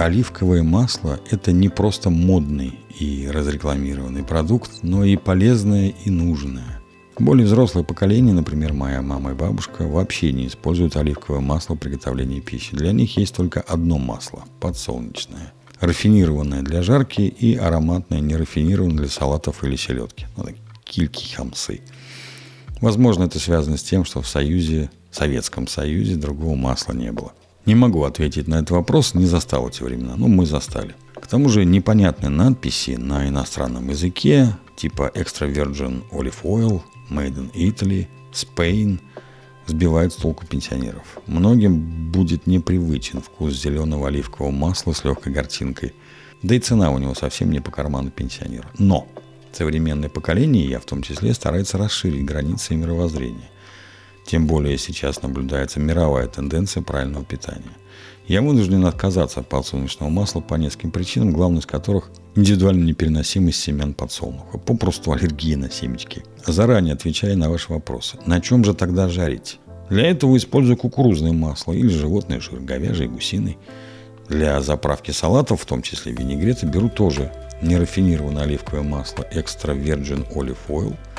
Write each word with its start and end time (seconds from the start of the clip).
оливковое 0.00 0.62
масло– 0.62 1.20
это 1.30 1.52
не 1.52 1.68
просто 1.68 2.10
модный 2.10 2.78
и 2.98 3.28
разрекламированный 3.30 4.24
продукт, 4.24 4.82
но 4.82 5.04
и 5.04 5.16
полезное 5.16 5.92
и 6.04 6.10
нужное. 6.10 6.80
Более 7.18 7.46
взрослое 7.46 7.84
поколение, 7.84 8.34
например, 8.34 8.72
моя 8.72 9.02
мама 9.02 9.32
и 9.32 9.34
бабушка, 9.34 9.86
вообще 9.86 10.32
не 10.32 10.46
используют 10.46 10.96
оливковое 10.96 11.40
масло 11.40 11.74
в 11.74 11.78
приготовлении 11.78 12.40
пищи. 12.40 12.74
Для 12.74 12.92
них 12.92 13.18
есть 13.18 13.34
только 13.34 13.60
одно 13.60 13.98
масло– 13.98 14.44
подсолнечное. 14.60 15.52
Рафинированное 15.80 16.62
для 16.62 16.82
жарки 16.82 17.22
и 17.22 17.56
ароматное 17.56 18.20
нерафинированное 18.20 18.96
для 18.96 19.08
салатов 19.08 19.62
или 19.64 19.76
селедки. 19.76 20.26
Ну, 20.36 20.46
кильки 20.84 21.34
хамсы. 21.34 21.82
Возможно, 22.80 23.24
это 23.24 23.38
связано 23.38 23.76
с 23.76 23.82
тем, 23.82 24.06
что 24.06 24.22
в 24.22 24.28
Союзе, 24.28 24.90
Советском 25.10 25.66
Союзе 25.66 26.16
другого 26.16 26.56
масла 26.56 26.94
не 26.94 27.12
было. 27.12 27.32
Не 27.70 27.76
могу 27.76 28.02
ответить 28.02 28.48
на 28.48 28.56
этот 28.56 28.72
вопрос, 28.72 29.14
не 29.14 29.26
застал 29.26 29.68
эти 29.68 29.84
времена. 29.84 30.14
Ну, 30.16 30.26
мы 30.26 30.44
застали. 30.44 30.96
К 31.14 31.28
тому 31.28 31.48
же 31.48 31.64
непонятные 31.64 32.28
надписи 32.28 32.96
на 32.96 33.28
иностранном 33.28 33.88
языке, 33.90 34.56
типа 34.74 35.12
Extra 35.14 35.48
Virgin 35.48 36.02
Olive 36.10 36.42
Oil, 36.42 36.82
Made 37.10 37.36
in 37.36 37.52
Italy, 37.52 38.08
Spain, 38.32 38.98
сбивают 39.66 40.12
с 40.12 40.16
толку 40.16 40.46
пенсионеров. 40.46 41.20
Многим 41.28 42.10
будет 42.10 42.48
непривычен 42.48 43.20
вкус 43.20 43.52
зеленого 43.52 44.08
оливкового 44.08 44.50
масла 44.50 44.92
с 44.92 45.04
легкой 45.04 45.32
горчинкой. 45.32 45.94
Да 46.42 46.56
и 46.56 46.58
цена 46.58 46.90
у 46.90 46.98
него 46.98 47.14
совсем 47.14 47.52
не 47.52 47.60
по 47.60 47.70
карману 47.70 48.10
пенсионера. 48.10 48.68
Но 48.78 49.06
современное 49.52 50.08
поколение, 50.08 50.68
я 50.68 50.80
в 50.80 50.86
том 50.86 51.02
числе, 51.02 51.34
старается 51.34 51.78
расширить 51.78 52.24
границы 52.24 52.74
мировоззрения– 52.74 53.48
тем 54.26 54.46
более 54.46 54.78
сейчас 54.78 55.22
наблюдается 55.22 55.80
мировая 55.80 56.26
тенденция 56.26 56.82
правильного 56.82 57.24
питания. 57.24 57.76
Я 58.26 58.42
вынужден 58.42 58.86
отказаться 58.86 59.40
от 59.40 59.48
подсолнечного 59.48 60.08
масла 60.08 60.40
по 60.40 60.54
нескольким 60.54 60.92
причинам, 60.92 61.32
главной 61.32 61.60
из 61.60 61.66
которых 61.66 62.10
индивидуальная 62.36 62.86
непереносимость 62.86 63.60
семян 63.60 63.92
подсолнуха, 63.92 64.58
попросту 64.58 65.12
аллергия 65.12 65.56
на 65.56 65.70
семечки. 65.70 66.22
Заранее 66.46 66.94
отвечая 66.94 67.34
на 67.34 67.50
ваши 67.50 67.72
вопросы, 67.72 68.18
на 68.26 68.40
чем 68.40 68.64
же 68.64 68.74
тогда 68.74 69.08
жарить? 69.08 69.58
Для 69.88 70.08
этого 70.08 70.36
использую 70.36 70.76
кукурузное 70.76 71.32
масло 71.32 71.72
или 71.72 71.88
животное 71.88 72.40
жир, 72.40 72.60
говяжий, 72.60 73.08
гусиный. 73.08 73.58
Для 74.28 74.60
заправки 74.60 75.10
салатов, 75.10 75.62
в 75.62 75.66
том 75.66 75.82
числе 75.82 76.12
винегрета, 76.12 76.66
беру 76.66 76.88
тоже 76.88 77.32
нерафинированное 77.62 78.44
оливковое 78.44 78.84
масло 78.84 79.26
Extra 79.34 79.76
Virgin 79.76 80.24
Olive 80.32 80.58
Oil– 80.68 80.96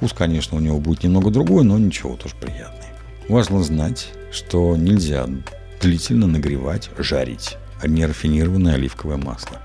Вкус, 0.00 0.14
конечно, 0.14 0.56
у 0.56 0.60
него 0.60 0.80
будет 0.80 1.02
немного 1.02 1.30
другой, 1.30 1.62
но 1.62 1.76
ничего, 1.76 2.16
тоже 2.16 2.34
приятный. 2.40 2.86
Важно 3.28 3.62
знать, 3.62 4.08
что 4.32 4.74
нельзя 4.74 5.26
длительно 5.78 6.26
нагревать, 6.26 6.88
жарить 6.96 7.58
нерафинированное 7.84 8.76
оливковое 8.76 9.18
масло. 9.18 9.58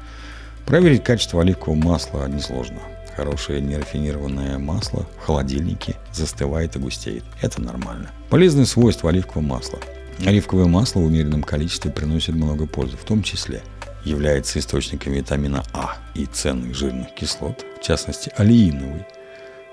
Проверить 0.65 1.05
качество 1.05 1.41
оливкового 1.41 1.79
масла 1.79 2.27
несложно. 2.27 2.79
Хорошее 3.15 3.61
нерафинированное 3.61 4.57
масло 4.57 5.07
в 5.21 5.25
холодильнике 5.25 5.95
застывает 6.11 6.75
и 6.75 6.79
густеет. 6.79 7.23
Это 7.41 7.61
нормально. 7.61 8.11
Полезные 8.29 8.65
свойства 8.65 9.11
оливкового 9.11 9.47
масла. 9.47 9.79
Оливковое 10.25 10.65
масло 10.65 10.99
в 10.99 11.05
умеренном 11.05 11.43
количестве 11.43 11.91
приносит 11.91 12.35
много 12.35 12.67
пользы, 12.67 12.97
в 12.97 13.05
том 13.05 13.23
числе 13.23 13.63
является 14.03 14.59
источником 14.59 15.13
витамина 15.13 15.63
А 15.71 15.95
и 16.13 16.25
ценных 16.25 16.75
жирных 16.75 17.15
кислот, 17.15 17.63
в 17.79 17.85
частности 17.85 18.33
алииновый, 18.35 19.05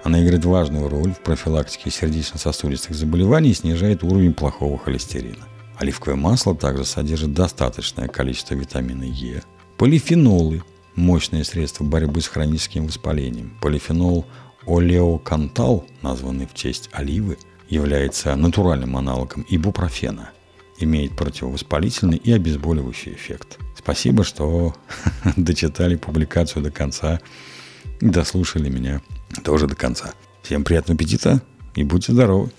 она 0.02 0.22
играет 0.22 0.44
важную 0.44 0.88
роль 0.88 1.12
в 1.12 1.20
профилактике 1.20 1.90
сердечно-сосудистых 1.90 2.94
заболеваний 2.94 3.50
и 3.50 3.54
снижает 3.54 4.02
уровень 4.02 4.34
плохого 4.34 4.78
холестерина. 4.78 5.46
Оливковое 5.78 6.16
масло 6.16 6.54
также 6.54 6.84
содержит 6.84 7.32
достаточное 7.34 8.08
количество 8.08 8.54
витамина 8.54 9.04
Е. 9.04 9.42
Полифенолы– 9.78 10.62
мощное 10.94 11.44
средство 11.44 11.84
борьбы 11.84 12.20
с 12.20 12.28
хроническим 12.28 12.86
воспалением. 12.86 13.56
Полифенол 13.60 14.26
олеокантал, 14.66 15.86
названный 16.02 16.46
в 16.46 16.54
честь 16.54 16.88
оливы, 16.92 17.38
является 17.68 18.34
натуральным 18.36 18.96
аналогом 18.96 19.46
ибупрофена. 19.48 20.30
Имеет 20.78 21.16
противовоспалительный 21.16 22.16
и 22.16 22.32
обезболивающий 22.32 23.12
эффект. 23.12 23.58
Спасибо, 23.76 24.24
что 24.24 24.74
дочитали 25.36 25.96
публикацию 25.96 26.62
до 26.62 26.70
конца 26.70 27.20
и 28.00 28.06
дослушали 28.06 28.68
меня 28.68 29.00
тоже 29.44 29.66
до 29.66 29.74
конца. 29.74 30.14
Всем 30.42 30.64
приятного 30.64 30.96
аппетита 30.96 31.42
и 31.74 31.84
будьте 31.84 32.12
здоровы! 32.12 32.50